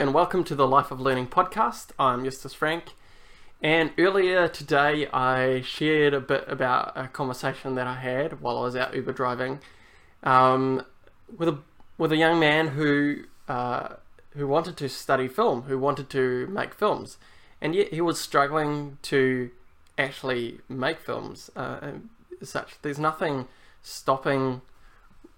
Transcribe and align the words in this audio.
and 0.00 0.14
welcome 0.14 0.42
to 0.42 0.54
the 0.54 0.66
Life 0.66 0.90
of 0.90 0.98
Learning 0.98 1.26
podcast. 1.26 1.88
I'm 1.98 2.24
Justus 2.24 2.54
Frank, 2.54 2.94
and 3.62 3.92
earlier 3.98 4.48
today 4.48 5.06
I 5.08 5.60
shared 5.60 6.14
a 6.14 6.20
bit 6.20 6.46
about 6.48 6.92
a 6.96 7.06
conversation 7.06 7.74
that 7.74 7.86
I 7.86 7.96
had 7.96 8.40
while 8.40 8.56
I 8.56 8.62
was 8.62 8.74
out 8.74 8.94
Uber 8.94 9.12
driving 9.12 9.60
um, 10.22 10.86
with 11.36 11.50
a 11.50 11.58
with 11.98 12.12
a 12.12 12.16
young 12.16 12.40
man 12.40 12.68
who 12.68 13.24
uh, 13.46 13.96
who 14.30 14.46
wanted 14.46 14.78
to 14.78 14.88
study 14.88 15.28
film, 15.28 15.64
who 15.64 15.78
wanted 15.78 16.08
to 16.10 16.46
make 16.46 16.72
films, 16.72 17.18
and 17.60 17.74
yet 17.74 17.92
he 17.92 18.00
was 18.00 18.18
struggling 18.18 18.96
to 19.02 19.50
actually 19.98 20.60
make 20.66 20.98
films. 20.98 21.50
Uh, 21.54 21.90
such, 22.42 22.80
there's 22.80 22.98
nothing 22.98 23.48
stopping 23.82 24.62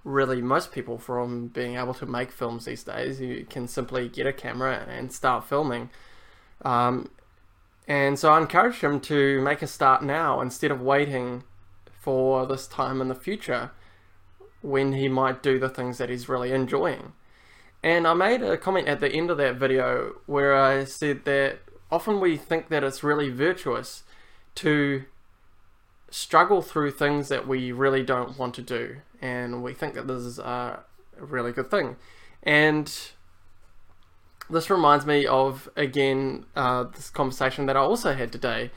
really 0.05 0.43
most 0.43 0.73
people 0.73 0.99
from 0.99 1.49
being 1.49 1.77
able 1.77 1.95
to 1.95 2.07
make 2.07 2.33
films 2.33 2.65
these 2.65 2.83
days. 2.83 3.21
You 3.21 3.47
can 3.49 3.69
simply 3.69 4.09
get 4.09 4.27
a 4.27 4.33
camera 4.33 4.85
and 4.89 5.13
start 5.13 5.45
filming. 5.45 5.91
Um, 6.65 7.11
and 7.87 8.19
so 8.19 8.31
I 8.31 8.41
encouraged 8.41 8.81
him 8.81 9.01
to 9.01 9.41
make 9.41 9.63
a 9.63 9.67
start 9.67 10.03
now 10.03 10.41
instead 10.41 10.71
of 10.71 10.81
waiting 10.81 11.45
for 12.01 12.47
this 12.47 12.67
time 12.67 13.01
in 13.01 13.09
the 13.09 13.15
future 13.15 13.71
when 14.61 14.93
he 14.93 15.09
might 15.09 15.43
do 15.43 15.59
the 15.59 15.69
things 15.69 15.99
that 15.99 16.09
he's 16.09 16.29
really 16.29 16.53
enjoying. 16.53 17.13
And 17.83 18.07
I 18.07 18.15
made 18.15 18.43
a 18.43 18.57
comment 18.57 18.87
at 18.87 19.01
the 19.01 19.11
end 19.11 19.31
of 19.31 19.39
that 19.39 19.57
video 19.57 20.15
where 20.27 20.55
I 20.55 20.85
said 20.85 21.25
that 21.25 21.59
often 21.91 22.21
we 22.21 22.37
think 22.37 22.69
that 22.69 22.85
it's 22.85 23.03
really 23.03 23.29
virtuous 23.29 24.05
to 24.57 25.05
struggle 26.13 26.63
through 26.63 26.93
things 26.93 27.29
that 27.29 27.49
we 27.49 27.73
really 27.73 28.03
don't 28.03 28.39
want 28.39 28.55
to 28.55 28.63
do 28.63 28.99
and 29.23 29.63
we 29.63 29.73
think 29.73 29.95
that 29.95 30.07
this 30.09 30.23
is 30.23 30.39
a 30.39 30.85
really 31.17 31.53
good 31.53 31.71
thing. 31.71 31.97
And 32.43 32.93
this 34.51 34.69
reminds 34.69 35.07
me 35.07 35.27
of 35.27 35.71
again 35.77 36.45
uh, 36.57 36.85
this 36.85 37.09
conversation 37.09 37.67
that 37.67 37.77
I 37.77 37.81
also 37.81 38.13
had 38.15 38.33
today 38.33 38.71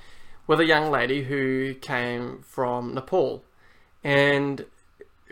with 0.47 0.59
a 0.59 0.65
young 0.65 0.91
lady 0.91 1.23
who 1.23 1.73
came 1.73 2.43
from 2.43 2.93
Nepal, 2.93 3.43
and 4.03 4.65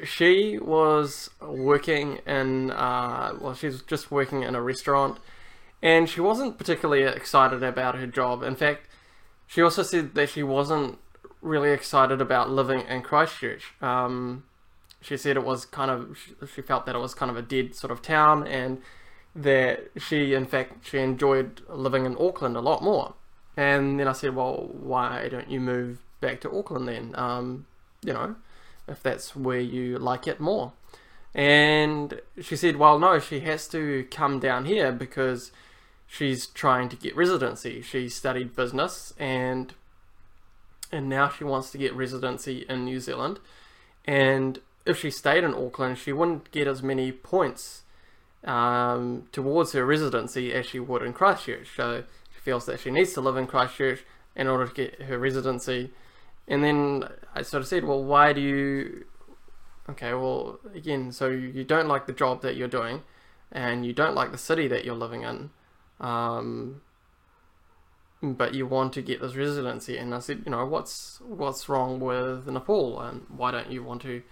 she 0.03 0.58
was 0.58 1.30
working 1.39 2.17
in 2.25 2.72
uh, 2.72 3.38
well, 3.39 3.53
she 3.53 3.67
was 3.67 3.83
just 3.83 4.09
working 4.09 4.41
in 4.41 4.56
a 4.56 4.61
restaurant, 4.61 5.19
and 5.83 6.09
she 6.09 6.19
wasn't 6.19 6.58
particularly 6.58 7.03
excited 7.03 7.61
about 7.61 7.95
her 7.95 8.08
job. 8.08 8.41
In 8.41 8.56
fact, 8.56 8.88
she 9.45 9.61
also 9.61 9.83
said 9.83 10.16
that 10.16 10.30
she 10.30 10.41
wasn't 10.41 10.97
really 11.44 11.72
excited 11.72 12.22
about 12.22 12.49
living 12.49 12.81
in 12.88 13.02
Christchurch. 13.02 13.73
Um, 13.81 14.45
she 15.03 15.17
said 15.17 15.36
it 15.36 15.44
was 15.44 15.66
kind 15.66 15.91
of 15.91 16.17
she 16.53 16.61
felt 16.61 16.85
that 16.85 16.95
it 16.95 17.00
was 17.00 17.13
kind 17.13 17.30
of 17.30 17.38
a 17.38 17.41
dead 17.41 17.75
sort 17.75 17.91
of 17.91 18.02
town 18.02 18.47
and 18.47 18.81
that 19.35 19.91
she 19.97 20.33
in 20.33 20.45
fact 20.45 20.88
she 20.88 21.00
enjoyed 21.00 21.61
living 21.69 22.05
in 22.05 22.16
Auckland 22.19 22.55
a 22.55 22.61
lot 22.61 22.81
more. 22.81 23.13
And 23.58 24.00
then 24.00 24.08
I 24.08 24.13
said 24.13 24.35
well 24.35 24.69
why 24.72 25.27
don't 25.30 25.52
you 25.52 25.59
move 25.59 26.02
back 26.22 26.39
to 26.41 26.58
Auckland 26.58 26.88
then? 26.88 27.13
Um, 27.16 27.66
you 28.02 28.13
know 28.13 28.35
if 28.88 29.03
that's 29.03 29.35
where 29.35 29.59
you 29.59 29.97
like 29.97 30.28
it 30.28 30.39
more. 30.39 30.73
And 31.35 32.22
she 32.41 32.55
said 32.55 32.78
well 32.78 32.97
no 32.97 33.19
she 33.19 33.41
has 33.41 33.67
to 33.69 34.07
come 34.09 34.39
down 34.39 34.66
here 34.66 34.91
because 34.91 35.52
she's 36.07 36.47
trying 36.47 36.88
to 36.89 36.95
get 36.95 37.16
residency. 37.16 37.81
She 37.81 38.07
studied 38.07 38.55
business 38.55 39.13
and 39.19 39.73
and 40.94 41.09
now 41.09 41.27
she 41.27 41.44
wants 41.44 41.72
to 41.72 41.77
get 41.77 41.94
residency 41.94 42.66
in 42.69 42.86
New 42.86 42.99
Zealand 42.99 43.39
and 44.05 44.59
if 44.86 45.00
she 45.00 45.09
stayed 45.09 45.44
in 45.44 45.53
Auckland, 45.53 45.97
she 45.97 46.11
wouldn't 46.11 46.52
get 46.52 46.67
as 46.67 46.83
many 46.83 47.11
points 47.11 47.83
um, 48.44 49.28
towards 49.31 49.72
her 49.72 49.85
residency 49.85 50.53
as 50.53 50.66
she 50.66 50.79
would 50.79 51.01
in 51.01 51.13
Christchurch. 51.13 51.75
So 51.75 52.03
she 52.34 52.41
feels 52.41 52.66
that 52.66 52.79
she 52.79 52.91
needs 52.91 53.13
to 53.13 53.22
live 53.22 53.38
in 53.38 53.47
Christchurch 53.47 54.03
in 54.35 54.47
order 54.47 54.68
to 54.68 54.73
get 54.73 55.03
her 55.03 55.18
residency. 55.18 55.91
And 56.47 56.63
then 56.63 57.06
I 57.34 57.44
sort 57.44 57.62
of 57.62 57.68
said, 57.68 57.85
well, 57.85 58.03
why 58.03 58.34
do 58.34 58.41
you. 58.41 59.06
Okay, 59.89 60.13
well, 60.13 60.59
again, 60.73 61.12
so 61.12 61.29
you 61.29 61.63
don't 61.63 61.88
like 61.88 62.06
the 62.06 62.13
job 62.13 62.41
that 62.41 62.56
you're 62.56 62.69
doing, 62.69 63.03
and 63.51 63.85
you 63.85 63.91
don't 63.91 64.16
like 64.16 64.31
the 64.31 64.38
city 64.38 64.68
that 64.69 64.85
you're 64.85 64.95
living 64.95 65.23
in, 65.23 65.50
um, 66.00 66.81
but 68.23 68.53
you 68.53 68.66
want 68.66 68.94
to 68.94 69.01
get 69.01 69.19
this 69.19 69.35
residency. 69.35 69.97
And 69.97 70.16
I 70.16 70.19
said, 70.19 70.44
you 70.45 70.51
know, 70.51 70.66
what's 70.66 71.19
what's 71.22 71.67
wrong 71.67 72.00
with 72.00 72.47
Nepal, 72.47 73.01
and 73.01 73.25
why 73.28 73.51
don't 73.51 73.69
you 73.69 73.84
want 73.84 74.01
to 74.03 74.23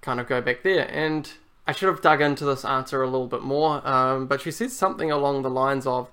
kind 0.00 0.18
of 0.18 0.26
go 0.26 0.40
back 0.40 0.62
there. 0.62 0.88
And 0.90 1.30
I 1.66 1.72
should 1.72 1.88
have 1.88 2.00
dug 2.00 2.22
into 2.22 2.44
this 2.44 2.64
answer 2.64 3.02
a 3.02 3.10
little 3.10 3.28
bit 3.28 3.42
more, 3.42 3.86
um, 3.86 4.26
but 4.26 4.40
she 4.40 4.50
said 4.50 4.70
something 4.70 5.12
along 5.12 5.42
the 5.42 5.50
lines 5.50 5.86
of, 5.86 6.10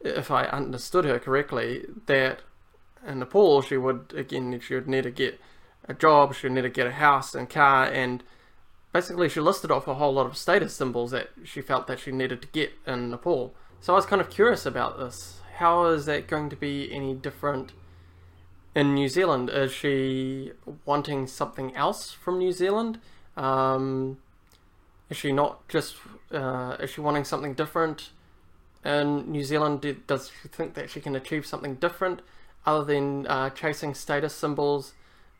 if 0.00 0.30
I 0.30 0.44
understood 0.44 1.04
her 1.04 1.18
correctly, 1.18 1.86
that 2.06 2.42
in 3.06 3.20
Nepal 3.20 3.62
she 3.62 3.76
would 3.76 4.12
again 4.14 4.60
she 4.60 4.74
would 4.74 4.88
need 4.88 5.04
to 5.04 5.10
get 5.10 5.40
a 5.88 5.94
job, 5.94 6.34
she 6.34 6.46
would 6.46 6.54
need 6.54 6.62
to 6.62 6.68
get 6.68 6.86
a 6.86 6.92
house 6.92 7.34
and 7.34 7.48
car, 7.48 7.86
and 7.86 8.22
basically 8.92 9.28
she 9.28 9.40
listed 9.40 9.70
off 9.70 9.88
a 9.88 9.94
whole 9.94 10.12
lot 10.12 10.26
of 10.26 10.36
status 10.36 10.74
symbols 10.74 11.10
that 11.12 11.30
she 11.44 11.62
felt 11.62 11.86
that 11.86 11.98
she 11.98 12.12
needed 12.12 12.42
to 12.42 12.48
get 12.48 12.72
in 12.86 13.10
Nepal. 13.10 13.54
So 13.80 13.94
I 13.94 13.96
was 13.96 14.06
kind 14.06 14.20
of 14.20 14.28
curious 14.28 14.66
about 14.66 14.98
this. 14.98 15.40
How 15.58 15.86
is 15.86 16.06
that 16.06 16.28
going 16.28 16.50
to 16.50 16.56
be 16.56 16.88
any 16.92 17.14
different 17.14 17.72
in 18.76 18.94
New 18.94 19.08
Zealand? 19.08 19.50
Is 19.50 19.72
she 19.72 20.52
wanting 20.84 21.26
something 21.26 21.74
else 21.74 22.12
from 22.12 22.38
New 22.38 22.52
Zealand? 22.52 23.00
Um, 23.36 24.18
is 25.10 25.16
she 25.16 25.32
not 25.32 25.66
just 25.66 25.96
uh, 26.30 26.76
is 26.78 26.90
she 26.90 27.00
wanting 27.00 27.24
something 27.24 27.54
different 27.54 28.10
in 28.84 29.32
New 29.32 29.42
Zealand? 29.42 29.84
Does 30.06 30.30
she 30.40 30.46
think 30.46 30.74
that 30.74 30.90
she 30.90 31.00
can 31.00 31.16
achieve 31.16 31.44
something 31.44 31.74
different 31.74 32.22
other 32.64 32.84
than 32.84 33.26
uh, 33.26 33.50
chasing 33.50 33.94
status 33.94 34.36
symbols 34.36 34.94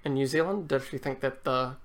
in 0.05 0.15
New 0.15 0.27
Zealand? 0.27 0.67
Does 0.67 0.85
she 0.89 0.99
think 0.99 1.21
that 1.21 1.45
the 1.45 1.77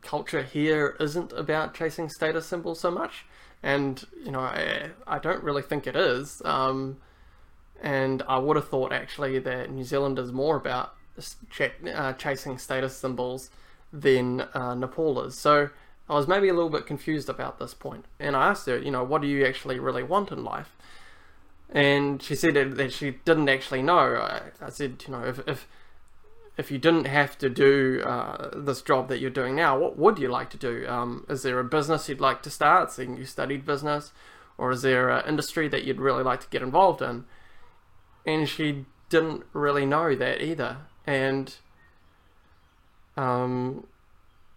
culture 0.00 0.42
here 0.42 0.96
isn't 0.98 1.34
about 1.34 1.74
chasing 1.74 2.08
status 2.08 2.46
symbols 2.46 2.80
so 2.80 2.90
much? 2.90 3.26
And 3.62 4.06
you 4.24 4.30
know, 4.30 4.40
I, 4.40 4.92
I 5.06 5.18
don't 5.18 5.44
really 5.44 5.60
think 5.60 5.86
it 5.86 5.96
is. 5.96 6.40
Um, 6.46 6.96
and 7.80 8.22
I 8.28 8.38
would 8.38 8.56
have 8.56 8.68
thought 8.68 8.92
actually 8.92 9.38
that 9.38 9.70
New 9.70 9.84
Zealand 9.84 10.18
is 10.18 10.32
more 10.32 10.56
about 10.56 10.94
ch- 11.50 11.72
uh, 11.92 12.12
chasing 12.14 12.58
status 12.58 12.96
symbols 12.96 13.50
than 13.92 14.42
uh, 14.54 14.74
Nepal 14.74 15.22
is. 15.22 15.36
So 15.36 15.70
I 16.08 16.14
was 16.14 16.28
maybe 16.28 16.48
a 16.48 16.54
little 16.54 16.70
bit 16.70 16.86
confused 16.86 17.28
about 17.28 17.58
this 17.58 17.74
point. 17.74 18.04
and 18.18 18.36
I 18.36 18.48
asked 18.48 18.66
her, 18.66 18.78
you 18.78 18.90
know, 18.90 19.04
what 19.04 19.22
do 19.22 19.28
you 19.28 19.44
actually 19.46 19.78
really 19.78 20.02
want 20.02 20.30
in 20.30 20.44
life? 20.44 20.76
And 21.72 22.22
she 22.22 22.34
said 22.34 22.54
that 22.54 22.92
she 22.92 23.12
didn't 23.24 23.48
actually 23.48 23.82
know. 23.82 24.16
I, 24.16 24.42
I 24.60 24.70
said, 24.70 25.04
you 25.06 25.12
know, 25.12 25.24
if, 25.24 25.40
if 25.46 25.68
if 26.56 26.70
you 26.70 26.78
didn't 26.78 27.06
have 27.06 27.38
to 27.38 27.48
do 27.48 28.02
uh, 28.04 28.50
this 28.54 28.82
job 28.82 29.08
that 29.08 29.18
you're 29.18 29.30
doing 29.30 29.54
now, 29.56 29.78
what 29.78 29.96
would 29.96 30.18
you 30.18 30.28
like 30.28 30.50
to 30.50 30.56
do? 30.58 30.86
Um, 30.86 31.24
is 31.28 31.42
there 31.42 31.58
a 31.58 31.64
business 31.64 32.08
you'd 32.08 32.20
like 32.20 32.42
to 32.42 32.50
start, 32.50 32.90
seeing 32.90 33.16
you 33.16 33.24
studied 33.24 33.64
business, 33.64 34.12
or 34.58 34.70
is 34.72 34.82
there 34.82 35.08
an 35.08 35.26
industry 35.26 35.68
that 35.68 35.84
you'd 35.84 36.00
really 36.00 36.22
like 36.22 36.40
to 36.40 36.48
get 36.48 36.60
involved 36.60 37.00
in? 37.00 37.24
And 38.26 38.48
she 38.48 38.86
didn't 39.08 39.44
really 39.52 39.86
know 39.86 40.14
that 40.14 40.42
either. 40.42 40.78
And 41.06 41.54
um, 43.16 43.86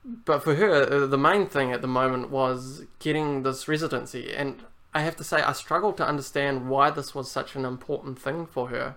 but 0.03 0.43
for 0.43 0.55
her, 0.55 1.03
uh, 1.03 1.07
the 1.07 1.17
main 1.17 1.47
thing 1.47 1.71
at 1.71 1.81
the 1.81 1.87
moment 1.87 2.29
was 2.29 2.83
getting 2.99 3.43
this 3.43 3.67
residency, 3.67 4.33
and 4.33 4.63
I 4.93 5.01
have 5.01 5.15
to 5.17 5.23
say, 5.23 5.41
I 5.41 5.53
struggled 5.53 5.97
to 5.97 6.07
understand 6.07 6.69
why 6.69 6.91
this 6.91 7.15
was 7.15 7.31
such 7.31 7.55
an 7.55 7.65
important 7.65 8.19
thing 8.19 8.45
for 8.45 8.67
her. 8.67 8.95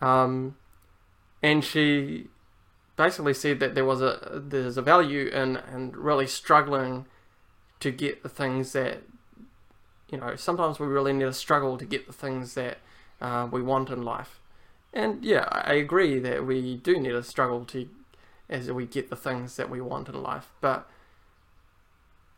Um, 0.00 0.56
and 1.42 1.64
she 1.64 2.28
basically 2.96 3.34
said 3.34 3.60
that 3.60 3.74
there 3.74 3.84
was 3.84 4.00
a 4.00 4.42
there's 4.44 4.76
a 4.76 4.82
value 4.82 5.26
in 5.28 5.56
and 5.56 5.96
really 5.96 6.26
struggling 6.26 7.06
to 7.78 7.90
get 7.90 8.22
the 8.22 8.28
things 8.28 8.72
that 8.72 9.02
you 10.10 10.18
know 10.18 10.34
sometimes 10.34 10.80
we 10.80 10.86
really 10.86 11.12
need 11.12 11.24
to 11.24 11.32
struggle 11.32 11.76
to 11.76 11.84
get 11.84 12.06
the 12.06 12.12
things 12.12 12.54
that 12.54 12.78
uh, 13.20 13.48
we 13.50 13.62
want 13.62 13.90
in 13.90 14.02
life. 14.02 14.40
And 14.92 15.24
yeah, 15.24 15.48
I 15.50 15.74
agree 15.74 16.18
that 16.20 16.46
we 16.46 16.76
do 16.76 16.98
need 16.98 17.10
to 17.10 17.22
struggle 17.22 17.64
to 17.66 17.88
as 18.48 18.70
we 18.70 18.86
get 18.86 19.10
the 19.10 19.16
things 19.16 19.56
that 19.56 19.68
we 19.68 19.80
want 19.80 20.08
in 20.08 20.22
life. 20.22 20.52
But 20.60 20.88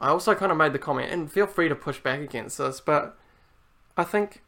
I 0.01 0.09
also 0.09 0.35
kind 0.35 0.53
of 0.53 0.59
made 0.59 0.73
the 0.73 0.79
comment, 0.79 1.13
and 1.13 1.31
feel 1.31 1.47
free 1.47 1.69
to 1.69 1.75
push 1.75 1.99
back 1.99 2.21
against 2.21 2.59
this, 2.59 2.81
but 2.81 3.17
I 3.97 4.05
think 4.05 4.43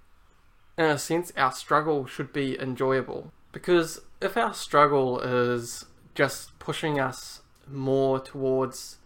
in 0.78 0.84
a 0.84 0.98
sense 0.98 1.32
our 1.36 1.52
struggle 1.52 2.06
should 2.06 2.32
be 2.32 2.58
enjoyable. 2.58 3.32
Because 3.52 4.00
if 4.20 4.36
our 4.36 4.54
struggle 4.54 5.20
is 5.20 5.86
just 6.14 6.56
pushing 6.58 7.00
us 7.00 7.42
more 7.68 8.20
towards 8.20 8.98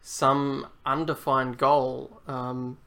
some 0.00 0.68
undefined 0.84 1.58
goal, 1.58 2.20
um, 2.28 2.78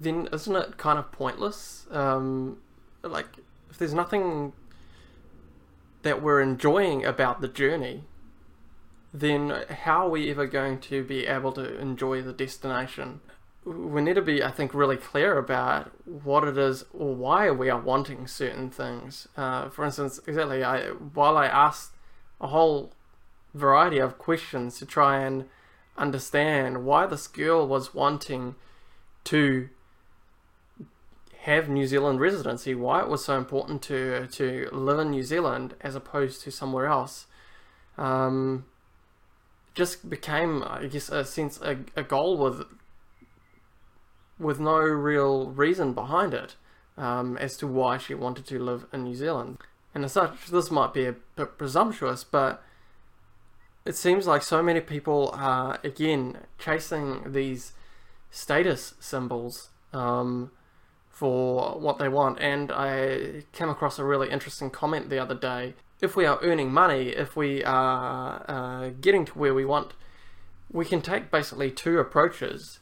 then 0.00 0.28
isn't 0.32 0.56
it 0.56 0.78
kind 0.78 0.98
of 0.98 1.12
pointless? 1.12 1.86
Um, 1.90 2.58
like, 3.02 3.26
if 3.70 3.78
there's 3.78 3.94
nothing 3.94 4.52
that 6.02 6.22
we're 6.22 6.40
enjoying 6.40 7.04
about 7.04 7.40
the 7.40 7.48
journey, 7.48 8.04
then 9.12 9.64
how 9.68 10.06
are 10.06 10.10
we 10.10 10.30
ever 10.30 10.46
going 10.46 10.78
to 10.80 11.04
be 11.04 11.26
able 11.26 11.52
to 11.52 11.78
enjoy 11.78 12.22
the 12.22 12.32
destination? 12.32 13.20
we 13.64 14.00
need 14.00 14.14
to 14.14 14.22
be, 14.22 14.42
I 14.42 14.50
think, 14.50 14.72
really 14.72 14.96
clear 14.96 15.36
about 15.36 15.90
what 16.06 16.44
it 16.44 16.56
is 16.56 16.84
or 16.92 17.14
why 17.14 17.50
we 17.50 17.68
are 17.68 17.80
wanting 17.80 18.26
certain 18.26 18.70
things. 18.70 19.28
Uh, 19.36 19.68
for 19.68 19.84
instance, 19.84 20.18
exactly, 20.26 20.64
I, 20.64 20.88
while 20.88 21.36
I 21.36 21.46
asked 21.46 21.94
a 22.40 22.48
whole 22.48 22.92
variety 23.52 23.98
of 23.98 24.18
questions 24.18 24.78
to 24.78 24.86
try 24.86 25.20
and 25.20 25.44
understand 25.98 26.84
why 26.84 27.06
this 27.06 27.26
girl 27.26 27.66
was 27.66 27.92
wanting 27.92 28.54
to 29.24 29.68
have 31.42 31.68
New 31.68 31.86
Zealand 31.86 32.20
residency, 32.20 32.74
why 32.74 33.00
it 33.00 33.08
was 33.08 33.24
so 33.24 33.36
important 33.38 33.82
to 33.82 34.26
to 34.26 34.68
live 34.72 34.98
in 34.98 35.10
New 35.10 35.22
Zealand 35.22 35.74
as 35.80 35.94
opposed 35.94 36.42
to 36.42 36.50
somewhere 36.50 36.86
else. 36.86 37.26
Um, 37.96 38.66
just 39.74 40.10
became, 40.10 40.62
I 40.66 40.86
guess, 40.86 41.08
a 41.08 41.24
sense 41.24 41.60
a, 41.62 41.78
a 41.96 42.02
goal 42.02 42.36
with 42.36 42.64
with 44.38 44.60
no 44.60 44.78
real 44.78 45.50
reason 45.50 45.92
behind 45.92 46.34
it 46.34 46.56
um, 46.96 47.36
as 47.38 47.56
to 47.58 47.66
why 47.66 47.98
she 47.98 48.14
wanted 48.14 48.46
to 48.46 48.58
live 48.58 48.86
in 48.92 49.04
New 49.04 49.14
Zealand. 49.14 49.58
And 49.94 50.04
as 50.04 50.12
such, 50.12 50.46
this 50.48 50.70
might 50.70 50.92
be 50.92 51.06
a 51.06 51.16
bit 51.36 51.58
presumptuous, 51.58 52.22
but 52.24 52.62
it 53.84 53.96
seems 53.96 54.26
like 54.26 54.42
so 54.42 54.62
many 54.62 54.80
people 54.80 55.30
are 55.34 55.78
again 55.82 56.38
chasing 56.58 57.32
these 57.32 57.72
status 58.30 58.94
symbols 59.00 59.70
um, 59.92 60.50
for 61.20 61.78
what 61.78 61.98
they 61.98 62.08
want. 62.08 62.40
And 62.40 62.72
I 62.72 63.42
came 63.52 63.68
across 63.68 63.98
a 63.98 64.04
really 64.04 64.30
interesting 64.30 64.70
comment 64.70 65.10
the 65.10 65.18
other 65.18 65.34
day. 65.34 65.74
If 66.00 66.16
we 66.16 66.24
are 66.24 66.38
earning 66.42 66.72
money, 66.72 67.08
if 67.10 67.36
we 67.36 67.62
are 67.62 68.42
uh, 68.48 68.88
getting 69.02 69.26
to 69.26 69.38
where 69.38 69.52
we 69.52 69.66
want, 69.66 69.92
we 70.72 70.86
can 70.86 71.02
take 71.02 71.30
basically 71.30 71.70
two 71.70 71.98
approaches. 71.98 72.78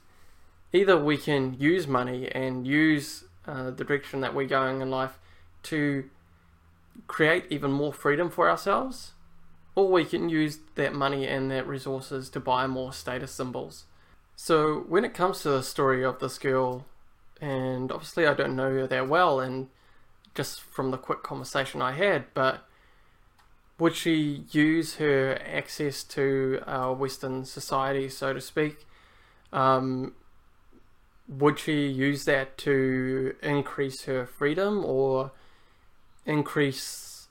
Either 0.73 0.97
we 0.97 1.17
can 1.17 1.57
use 1.59 1.89
money 1.89 2.29
and 2.31 2.65
use 2.65 3.25
uh, 3.45 3.73
the 3.73 3.83
direction 3.83 4.21
that 4.21 4.37
we're 4.37 4.47
going 4.47 4.83
in 4.83 4.89
life 4.89 5.19
to 5.65 6.09
create 7.09 7.45
even 7.51 7.73
more 7.73 7.93
freedom 7.93 8.31
for 8.31 8.49
ourselves, 8.49 9.15
or 9.75 9.91
we 9.91 10.05
can 10.05 10.29
use 10.29 10.61
that 10.77 10.95
money 10.95 11.27
and 11.27 11.51
that 11.51 11.67
resources 11.67 12.31
to 12.31 12.39
buy 12.39 12.69
more 12.69 12.93
status 12.93 13.33
symbols. 13.33 13.87
So 14.37 14.85
when 14.87 15.05
it 15.05 15.13
comes 15.13 15.43
to 15.43 15.51
the 15.51 15.65
story 15.65 16.05
of 16.05 16.21
this 16.21 16.39
girl, 16.39 16.87
and 17.41 17.91
obviously 17.93 18.27
I 18.27 18.35
don't 18.35 18.57
know 18.57 18.71
her 18.71 18.87
that 18.87 19.09
well, 19.09 19.41
and 19.41 19.69
just 20.35 20.61
from 20.61 20.91
the 20.91 20.99
quick 20.99 21.23
conversation 21.23 21.83
I 21.83 21.93
had, 21.93 22.27
but 22.35 22.65
would 23.79 23.95
she 23.95 24.45
use 24.51 24.97
her 24.97 25.39
access 25.47 26.03
to 26.05 26.61
Western 26.99 27.45
society, 27.45 28.09
so 28.09 28.33
to 28.33 28.41
speak? 28.41 28.87
Um, 29.53 30.15
would 31.29 31.59
she 31.59 31.87
use 31.87 32.25
that 32.25 32.57
to 32.59 33.37
increase 33.43 34.05
her 34.05 34.27
freedom 34.27 34.85
or 34.85 35.33
increase 36.25 37.29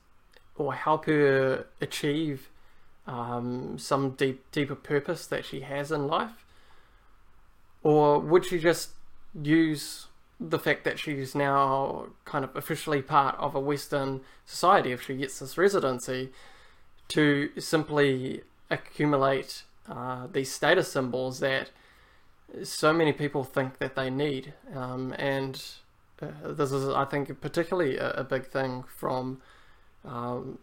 or 0.55 0.73
help 0.73 1.05
her 1.05 1.65
achieve 1.81 2.49
um, 3.07 3.77
some 3.77 4.11
deep 4.11 4.51
deeper 4.51 4.75
purpose 4.75 5.27
that 5.27 5.45
she 5.45 5.61
has 5.61 5.91
in 5.91 6.07
life? 6.07 6.45
Or 7.83 8.19
would 8.19 8.45
she 8.45 8.59
just 8.59 8.91
use 9.41 10.07
the 10.39 10.59
fact 10.59 10.83
that 10.83 10.99
she's 10.99 11.33
now 11.33 12.07
kind 12.25 12.43
of 12.43 12.55
officially 12.55 13.01
part 13.01 13.35
of 13.39 13.55
a 13.55 13.59
Western 13.59 14.21
society 14.45 14.91
if 14.91 15.01
she 15.03 15.15
gets 15.17 15.39
this 15.39 15.57
residency 15.57 16.29
to 17.07 17.49
simply 17.57 18.41
accumulate 18.69 19.63
uh, 19.89 20.27
these 20.31 20.51
status 20.51 20.91
symbols 20.91 21.39
that 21.39 21.71
so 22.63 22.93
many 22.93 23.13
people 23.13 23.43
think 23.43 23.79
that 23.79 23.95
they 23.95 24.09
need. 24.09 24.53
Um, 24.73 25.13
and 25.17 25.63
uh, 26.21 26.27
this 26.53 26.71
is, 26.71 26.89
I 26.89 27.05
think, 27.05 27.41
particularly 27.41 27.97
a, 27.97 28.11
a 28.11 28.23
big 28.23 28.45
thing 28.45 28.83
from 28.87 29.41
um, 30.05 30.59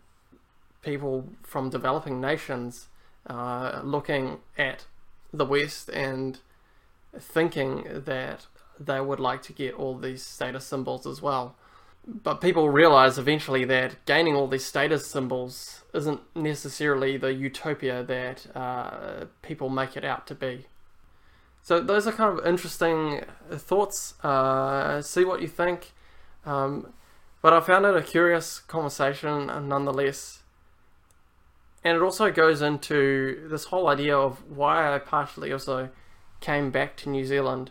people 0.82 1.28
from 1.42 1.70
developing 1.70 2.20
nations 2.20 2.88
uh, 3.26 3.80
looking 3.82 4.38
at 4.56 4.86
the 5.32 5.44
West 5.44 5.88
and 5.88 6.38
thinking 7.18 7.86
that 8.04 8.46
they 8.78 9.00
would 9.00 9.20
like 9.20 9.42
to 9.42 9.52
get 9.52 9.74
all 9.74 9.96
these 9.96 10.24
status 10.24 10.66
symbols 10.66 11.06
as 11.06 11.22
well. 11.22 11.56
But 12.06 12.40
people 12.40 12.68
realize 12.68 13.18
eventually 13.18 13.64
that 13.64 14.04
gaining 14.04 14.34
all 14.34 14.46
these 14.46 14.64
status 14.64 15.06
symbols 15.06 15.82
isn't 15.94 16.20
necessarily 16.34 17.16
the 17.16 17.32
utopia 17.32 18.02
that 18.02 18.46
uh, 18.54 19.24
people 19.42 19.70
make 19.70 19.96
it 19.96 20.04
out 20.04 20.26
to 20.26 20.34
be. 20.34 20.66
So 21.62 21.80
those 21.80 22.06
are 22.06 22.12
kind 22.12 22.38
of 22.38 22.46
interesting 22.46 23.24
thoughts. 23.50 24.22
Uh, 24.22 25.00
see 25.00 25.24
what 25.24 25.40
you 25.40 25.48
think. 25.48 25.92
Um, 26.44 26.92
but 27.40 27.54
I 27.54 27.60
found 27.60 27.86
it 27.86 27.96
a 27.96 28.02
curious 28.02 28.58
conversation 28.58 29.46
nonetheless. 29.46 30.42
And 31.82 31.96
it 31.96 32.02
also 32.02 32.30
goes 32.30 32.60
into 32.60 33.48
this 33.48 33.66
whole 33.66 33.88
idea 33.88 34.16
of 34.16 34.42
why 34.50 34.94
I 34.94 34.98
partially 34.98 35.52
also 35.52 35.90
came 36.40 36.70
back 36.70 36.96
to 36.98 37.08
New 37.08 37.24
Zealand. 37.24 37.70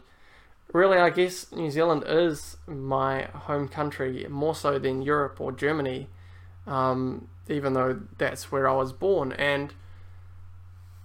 Really, 0.73 0.97
I 0.97 1.11
guess 1.11 1.51
New 1.51 1.69
Zealand 1.69 2.03
is 2.07 2.57
my 2.65 3.25
home 3.25 3.67
country 3.67 4.25
more 4.27 4.55
so 4.55 4.79
than 4.79 5.03
Europe 5.03 5.39
or 5.39 5.51
Germany, 5.51 6.09
um, 6.65 7.27
even 7.47 7.73
though 7.73 8.01
that's 8.17 8.51
where 8.51 8.67
I 8.67 8.73
was 8.73 8.91
born. 8.91 9.33
And 9.33 9.71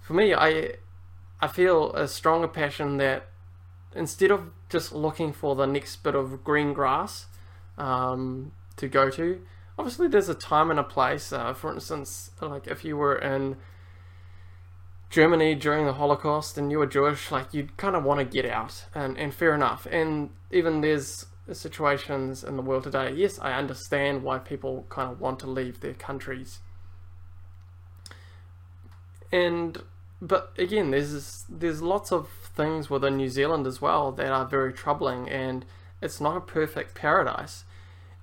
for 0.01 0.13
me, 0.15 0.33
I 0.33 0.73
I 1.39 1.47
feel 1.47 1.93
a 1.93 2.07
stronger 2.07 2.47
passion 2.47 2.97
that 2.97 3.27
instead 3.95 4.31
of 4.31 4.49
just 4.69 4.91
looking 4.91 5.31
for 5.31 5.55
the 5.55 5.67
next 5.67 5.97
bit 5.97 6.15
of 6.15 6.43
green 6.43 6.73
grass 6.73 7.27
um, 7.77 8.51
to 8.77 8.87
go 8.87 9.11
to, 9.11 9.39
obviously 9.77 10.07
there's 10.07 10.29
a 10.29 10.33
time 10.33 10.71
and 10.71 10.79
a 10.79 10.83
place. 10.83 11.31
Uh, 11.31 11.53
for 11.53 11.71
instance, 11.71 12.31
like 12.41 12.65
if 12.65 12.83
you 12.83 12.97
were 12.97 13.15
in 13.15 13.55
Germany 15.09 15.55
during 15.55 15.85
the 15.85 15.93
Holocaust 15.93 16.57
and 16.57 16.71
you 16.71 16.79
were 16.79 16.85
Jewish, 16.85 17.31
like 17.31 17.53
you'd 17.53 17.77
kind 17.77 17.95
of 17.95 18.03
want 18.03 18.19
to 18.19 18.25
get 18.25 18.45
out, 18.45 18.85
and, 18.93 19.17
and 19.17 19.33
fair 19.33 19.55
enough. 19.55 19.87
And 19.91 20.29
even 20.51 20.81
there's 20.81 21.25
situations 21.51 22.43
in 22.43 22.55
the 22.55 22.61
world 22.61 22.83
today, 22.83 23.13
yes, 23.13 23.39
I 23.39 23.53
understand 23.53 24.23
why 24.23 24.37
people 24.37 24.85
kind 24.89 25.11
of 25.11 25.19
want 25.19 25.39
to 25.39 25.47
leave 25.47 25.79
their 25.79 25.93
countries. 25.95 26.59
And 29.31 29.83
but 30.21 30.53
again, 30.57 30.91
there's 30.91 31.45
there's 31.49 31.81
lots 31.81 32.11
of 32.11 32.29
things 32.55 32.89
within 32.89 33.17
New 33.17 33.29
Zealand 33.29 33.65
as 33.65 33.81
well 33.81 34.11
that 34.11 34.31
are 34.31 34.45
very 34.45 34.73
troubling, 34.73 35.29
and 35.29 35.65
it's 36.01 36.19
not 36.19 36.37
a 36.37 36.41
perfect 36.41 36.93
paradise. 36.93 37.63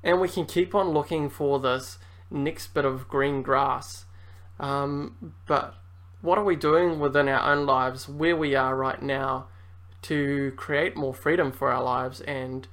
And 0.03 0.21
we 0.21 0.29
can 0.29 0.47
keep 0.47 0.75
on 0.75 0.91
looking 0.91 1.31
for 1.31 1.59
this 1.59 1.99
next 2.31 2.75
bit 2.75 2.85
of 2.85 3.09
green 3.09 3.43
grass, 3.43 4.05
um, 4.61 5.33
but 5.47 5.75
what 6.23 6.39
are 6.39 6.45
we 6.45 6.57
doing 6.57 6.99
within 6.99 7.29
our 7.29 7.53
own 7.53 7.67
lives, 7.67 8.09
where 8.09 8.37
we 8.37 8.55
are 8.55 8.75
right 8.75 9.01
now, 9.01 9.47
to 10.03 10.53
create 10.57 10.97
more 10.97 11.15
freedom 11.15 11.53
for 11.53 11.71
our 11.71 11.83
lives 11.83 12.21
and 12.23 12.69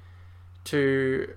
to 0.66 1.34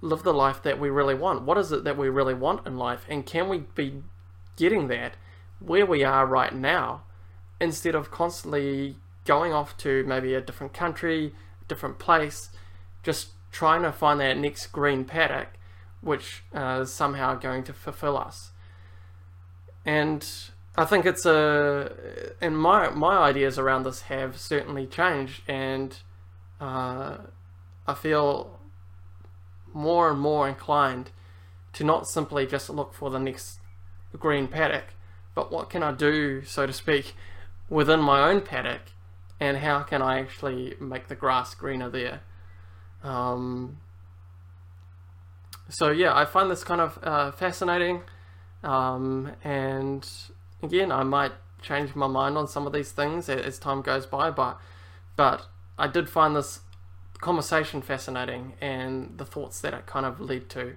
live 0.00 0.22
the 0.22 0.34
life 0.34 0.62
that 0.62 0.78
we 0.78 0.90
really 0.90 1.14
want? 1.14 1.42
What 1.42 1.58
is 1.58 1.72
it 1.72 1.84
that 1.84 1.96
we 1.96 2.08
really 2.08 2.34
want 2.34 2.66
in 2.66 2.76
life? 2.76 3.04
And 3.08 3.26
can 3.26 3.48
we 3.48 3.58
be 3.74 4.02
getting 4.56 4.88
that 4.88 5.14
where 5.60 5.86
we 5.86 6.04
are 6.04 6.26
right 6.26 6.54
now 6.54 7.02
instead 7.60 7.94
of 7.94 8.10
constantly 8.10 8.96
going 9.24 9.52
off 9.52 9.76
to 9.78 10.04
maybe 10.04 10.34
a 10.34 10.40
different 10.40 10.74
country, 10.74 11.34
different 11.66 11.98
place, 11.98 12.50
just 13.02 13.28
trying 13.50 13.82
to 13.82 13.92
find 13.92 14.20
that 14.20 14.36
next 14.36 14.66
green 14.68 15.04
paddock 15.04 15.48
which 16.00 16.42
uh, 16.54 16.80
is 16.82 16.92
somehow 16.92 17.34
going 17.34 17.64
to 17.64 17.72
fulfill 17.72 18.18
us? 18.18 18.50
And 19.84 20.26
I 20.76 20.84
think 20.84 21.06
it's 21.06 21.26
a, 21.26 22.32
and 22.40 22.58
my 22.58 22.90
my 22.90 23.18
ideas 23.18 23.58
around 23.58 23.84
this 23.84 24.02
have 24.02 24.38
certainly 24.38 24.86
changed, 24.86 25.42
and 25.46 25.96
uh, 26.60 27.18
I 27.86 27.94
feel 27.94 28.58
more 29.72 30.10
and 30.10 30.18
more 30.20 30.48
inclined 30.48 31.10
to 31.74 31.84
not 31.84 32.06
simply 32.08 32.46
just 32.46 32.70
look 32.70 32.94
for 32.94 33.10
the 33.10 33.18
next 33.18 33.58
green 34.18 34.48
paddock, 34.48 34.94
but 35.34 35.52
what 35.52 35.68
can 35.68 35.82
I 35.82 35.92
do, 35.92 36.44
so 36.44 36.66
to 36.66 36.72
speak, 36.72 37.14
within 37.68 38.00
my 38.00 38.30
own 38.30 38.40
paddock, 38.40 38.82
and 39.40 39.58
how 39.58 39.82
can 39.82 40.00
I 40.00 40.20
actually 40.20 40.74
make 40.80 41.08
the 41.08 41.16
grass 41.16 41.54
greener 41.54 41.90
there? 41.90 42.20
Um, 43.02 43.78
so 45.68 45.90
yeah, 45.90 46.16
I 46.16 46.24
find 46.24 46.50
this 46.50 46.62
kind 46.64 46.80
of 46.80 46.98
uh, 47.02 47.32
fascinating, 47.32 48.02
um, 48.64 49.32
and 49.44 50.08
again, 50.62 50.90
I 50.90 51.02
might 51.02 51.32
change 51.62 51.94
my 51.94 52.06
mind 52.06 52.36
on 52.36 52.48
some 52.48 52.66
of 52.66 52.72
these 52.72 52.92
things 52.92 53.28
as 53.28 53.58
time 53.58 53.82
goes 53.82 54.06
by, 54.06 54.30
but 54.30 54.58
but 55.16 55.46
I 55.78 55.86
did 55.86 56.08
find 56.08 56.34
this 56.34 56.60
conversation 57.20 57.80
fascinating 57.82 58.54
and 58.60 59.16
the 59.16 59.24
thoughts 59.24 59.60
that 59.60 59.72
it 59.72 59.86
kind 59.86 60.04
of 60.04 60.20
led 60.20 60.48
to, 60.50 60.76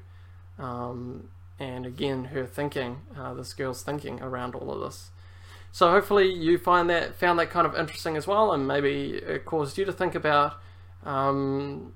um, 0.59 1.29
and 1.59 1.85
again 1.85 2.25
her 2.25 2.45
thinking, 2.45 3.01
uh, 3.17 3.33
this 3.33 3.53
girl's 3.53 3.83
thinking 3.83 4.21
around 4.21 4.55
all 4.55 4.71
of 4.71 4.81
this. 4.81 5.09
So 5.71 5.91
hopefully 5.91 6.31
you 6.31 6.57
find 6.57 6.89
that 6.89 7.15
found 7.15 7.39
that 7.39 7.49
kind 7.49 7.67
of 7.67 7.75
interesting 7.75 8.17
as 8.17 8.27
well, 8.27 8.51
and 8.51 8.67
maybe 8.67 9.15
it 9.15 9.45
caused 9.45 9.77
you 9.77 9.85
to 9.85 9.93
think 9.93 10.15
about 10.15 10.53
um, 11.05 11.93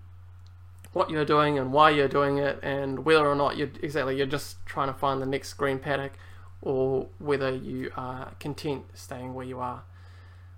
what 0.94 1.10
you're 1.10 1.26
doing 1.26 1.58
and 1.58 1.72
why 1.72 1.90
you're 1.90 2.08
doing 2.08 2.38
it, 2.38 2.60
and 2.62 3.06
whether 3.06 3.28
or 3.28 3.36
not 3.36 3.58
you're 3.58 3.72
exactly 3.82 4.18
you're 4.18 4.26
just 4.26 4.64
trying 4.66 4.88
to 4.88 4.94
find 4.94 5.22
the 5.22 5.26
next 5.26 5.54
green 5.54 5.80
paddock, 5.80 6.14
or 6.62 7.08
whether 7.20 7.50
you 7.50 7.92
are 7.96 8.34
content 8.40 8.86
staying 8.94 9.34
where 9.34 9.46
you 9.46 9.60
are. 9.60 9.84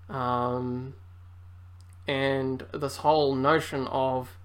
Um, 0.10 0.96
and 2.08 2.66
this 2.74 2.98
whole 2.98 3.36
notion 3.36 3.88
of 3.88 4.38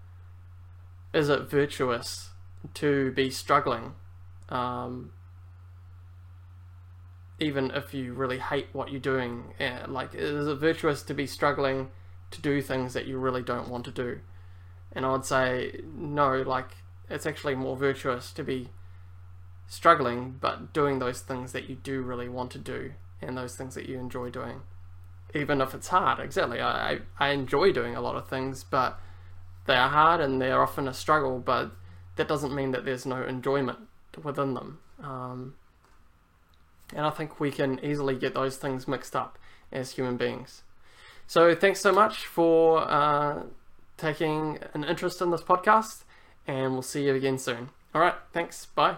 is 1.12 1.28
it 1.28 1.50
virtuous 1.50 2.30
to 2.74 3.12
be 3.12 3.30
struggling 3.30 3.94
um, 4.48 5.12
even 7.40 7.70
if 7.70 7.94
you 7.94 8.12
really 8.12 8.38
hate 8.38 8.68
what 8.72 8.90
you're 8.90 9.00
doing 9.00 9.54
eh, 9.58 9.80
like 9.86 10.14
is 10.14 10.46
it 10.46 10.54
virtuous 10.56 11.02
to 11.02 11.14
be 11.14 11.26
struggling 11.26 11.88
to 12.30 12.40
do 12.40 12.60
things 12.60 12.94
that 12.94 13.06
you 13.06 13.18
really 13.18 13.42
don't 13.42 13.68
want 13.68 13.84
to 13.84 13.90
do 13.90 14.20
and 14.92 15.04
i 15.04 15.12
would 15.12 15.24
say 15.24 15.80
no 15.94 16.42
like 16.42 16.76
it's 17.08 17.26
actually 17.26 17.54
more 17.54 17.76
virtuous 17.76 18.32
to 18.32 18.42
be 18.42 18.68
struggling 19.66 20.36
but 20.40 20.72
doing 20.72 20.98
those 20.98 21.20
things 21.20 21.52
that 21.52 21.68
you 21.68 21.76
do 21.76 22.00
really 22.02 22.28
want 22.28 22.50
to 22.50 22.58
do 22.58 22.92
and 23.20 23.36
those 23.36 23.54
things 23.56 23.74
that 23.74 23.88
you 23.88 23.98
enjoy 23.98 24.30
doing 24.30 24.62
even 25.34 25.60
if 25.60 25.74
it's 25.74 25.88
hard. 25.88 26.20
Exactly. 26.20 26.60
I, 26.60 27.00
I 27.18 27.30
enjoy 27.30 27.72
doing 27.72 27.94
a 27.94 28.00
lot 28.00 28.16
of 28.16 28.28
things, 28.28 28.64
but 28.64 28.98
they 29.66 29.74
are 29.74 29.88
hard 29.88 30.20
and 30.20 30.40
they're 30.40 30.62
often 30.62 30.88
a 30.88 30.94
struggle, 30.94 31.38
but 31.38 31.70
that 32.16 32.28
doesn't 32.28 32.54
mean 32.54 32.70
that 32.72 32.84
there's 32.84 33.06
no 33.06 33.22
enjoyment 33.22 33.78
within 34.22 34.54
them. 34.54 34.78
Um, 35.02 35.54
and 36.94 37.04
I 37.04 37.10
think 37.10 37.38
we 37.38 37.50
can 37.50 37.82
easily 37.84 38.16
get 38.16 38.34
those 38.34 38.56
things 38.56 38.88
mixed 38.88 39.14
up 39.14 39.38
as 39.70 39.92
human 39.92 40.16
beings. 40.16 40.62
So 41.26 41.54
thanks 41.54 41.80
so 41.80 41.92
much 41.92 42.24
for 42.26 42.90
uh, 42.90 43.42
taking 43.98 44.58
an 44.72 44.84
interest 44.84 45.20
in 45.20 45.30
this 45.30 45.42
podcast, 45.42 46.04
and 46.46 46.72
we'll 46.72 46.82
see 46.82 47.04
you 47.06 47.14
again 47.14 47.38
soon. 47.38 47.68
All 47.94 48.00
right, 48.00 48.14
thanks. 48.32 48.66
Bye. 48.66 48.96